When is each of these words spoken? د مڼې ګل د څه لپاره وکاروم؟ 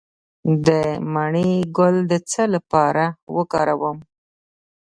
د 0.65 0.67
مڼې 1.13 1.51
ګل 1.77 1.95
د 2.11 2.13
څه 2.29 2.43
لپاره 2.55 3.05
وکاروم؟ 3.35 3.97